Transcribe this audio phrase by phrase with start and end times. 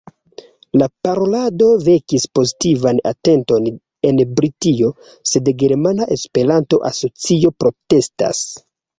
[0.81, 3.67] La parolado vekis pozitivan atenton
[4.11, 4.89] en Britio,
[5.33, 8.41] sed Germana Esperanto-Asocio protestas.